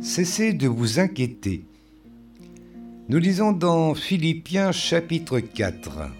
[0.00, 1.64] Cessez de vous inquiéter.
[3.08, 6.10] Nous lisons dans Philippiens chapitre 4.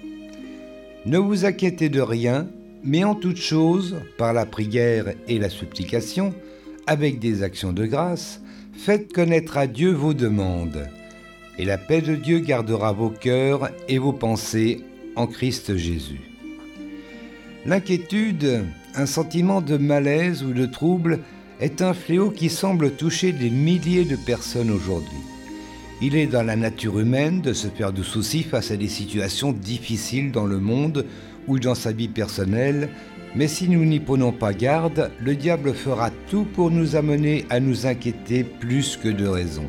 [1.07, 2.49] Ne vous inquiétez de rien,
[2.83, 6.35] mais en toute chose, par la prière et la supplication,
[6.89, 8.43] avec des actions de grâce,
[8.73, 10.89] faites connaître à Dieu vos demandes.
[11.57, 14.81] Et la paix de Dieu gardera vos cœurs et vos pensées
[15.15, 16.21] en Christ Jésus.
[17.65, 18.65] L'inquiétude,
[18.97, 21.21] un sentiment de malaise ou de trouble,
[21.61, 25.19] est un fléau qui semble toucher des milliers de personnes aujourd'hui.
[26.01, 29.53] Il est dans la nature humaine de se faire de soucis face à des situations
[29.53, 31.05] difficiles dans le monde
[31.49, 32.91] ou dans sa vie personnelle,
[33.35, 37.59] mais si nous n'y prenons pas garde, le diable fera tout pour nous amener à
[37.59, 39.67] nous inquiéter plus que de raison.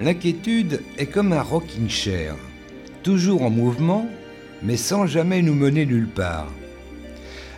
[0.00, 2.36] L'inquiétude est comme un rocking chair,
[3.02, 4.06] toujours en mouvement,
[4.62, 6.52] mais sans jamais nous mener nulle part.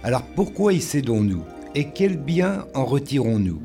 [0.04, 1.44] Alors pourquoi y cédons-nous?
[1.74, 3.60] Et quel bien en retirons-nous?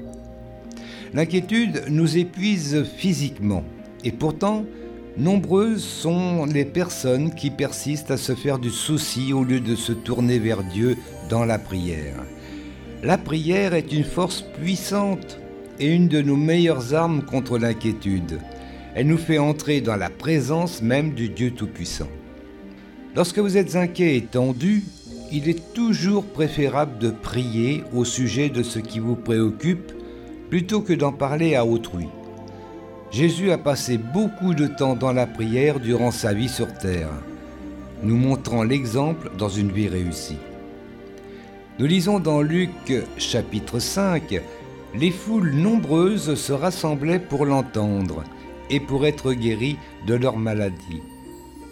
[1.13, 3.63] L'inquiétude nous épuise physiquement
[4.03, 4.65] et pourtant,
[5.17, 9.91] nombreuses sont les personnes qui persistent à se faire du souci au lieu de se
[9.91, 10.97] tourner vers Dieu
[11.29, 12.23] dans la prière.
[13.03, 15.39] La prière est une force puissante
[15.79, 18.39] et une de nos meilleures armes contre l'inquiétude.
[18.95, 22.09] Elle nous fait entrer dans la présence même du Dieu Tout-Puissant.
[23.15, 24.83] Lorsque vous êtes inquiet et tendu,
[25.31, 29.91] il est toujours préférable de prier au sujet de ce qui vous préoccupe
[30.49, 32.07] plutôt que d'en parler à autrui.
[33.11, 37.09] Jésus a passé beaucoup de temps dans la prière durant sa vie sur terre,
[38.03, 40.37] nous montrant l'exemple dans une vie réussie.
[41.79, 42.71] Nous lisons dans Luc
[43.17, 44.41] chapitre 5,
[44.95, 48.23] Les foules nombreuses se rassemblaient pour l'entendre
[48.69, 51.01] et pour être guéris de leur maladie.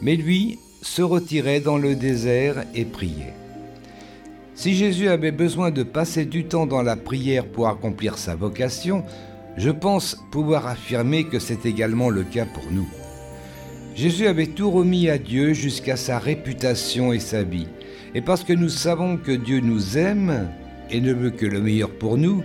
[0.01, 3.33] Mais lui se retirait dans le désert et priait.
[4.55, 9.03] Si Jésus avait besoin de passer du temps dans la prière pour accomplir sa vocation,
[9.57, 12.87] je pense pouvoir affirmer que c'est également le cas pour nous.
[13.95, 17.67] Jésus avait tout remis à Dieu jusqu'à sa réputation et sa vie.
[18.13, 20.49] Et parce que nous savons que Dieu nous aime
[20.89, 22.41] et ne veut que le meilleur pour nous,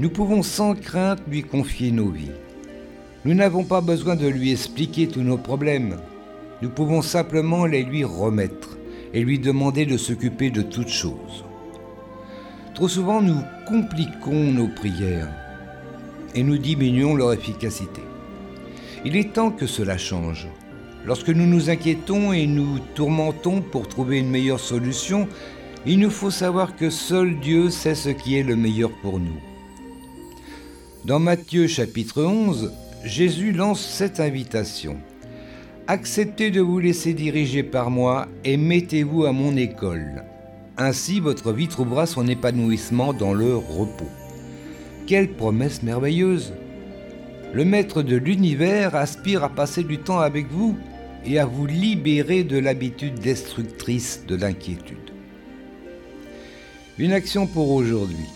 [0.00, 2.32] nous pouvons sans crainte lui confier nos vies.
[3.26, 5.98] Nous n'avons pas besoin de lui expliquer tous nos problèmes.
[6.62, 8.78] Nous pouvons simplement les lui remettre
[9.12, 11.44] et lui demander de s'occuper de toutes choses.
[12.74, 15.28] Trop souvent, nous compliquons nos prières
[16.34, 18.02] et nous diminuons leur efficacité.
[19.04, 20.46] Il est temps que cela change.
[21.06, 25.28] Lorsque nous nous inquiétons et nous tourmentons pour trouver une meilleure solution,
[25.86, 29.40] il nous faut savoir que seul Dieu sait ce qui est le meilleur pour nous.
[31.06, 34.98] Dans Matthieu chapitre 11, Jésus lance cette invitation.
[35.86, 40.24] Acceptez de vous laisser diriger par moi et mettez-vous à mon école.
[40.76, 44.08] Ainsi votre vie trouvera son épanouissement dans le repos.
[45.06, 46.52] Quelle promesse merveilleuse
[47.52, 50.76] Le Maître de l'univers aspire à passer du temps avec vous
[51.24, 54.96] et à vous libérer de l'habitude destructrice de l'inquiétude.
[56.98, 58.28] Une action pour aujourd'hui.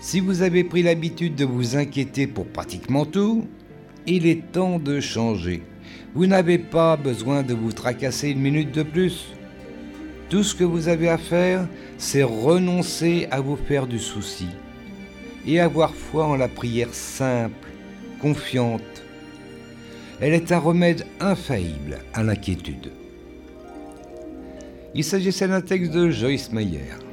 [0.00, 3.46] Si vous avez pris l'habitude de vous inquiéter pour pratiquement tout,
[4.06, 5.62] il est temps de changer.
[6.14, 9.34] Vous n'avez pas besoin de vous tracasser une minute de plus.
[10.28, 11.66] Tout ce que vous avez à faire,
[11.96, 14.48] c'est renoncer à vous faire du souci
[15.46, 17.68] et avoir foi en la prière simple,
[18.20, 18.82] confiante.
[20.20, 22.92] Elle est un remède infaillible à l'inquiétude.
[24.94, 27.07] Il s'agissait d'un texte de Joyce Meyer.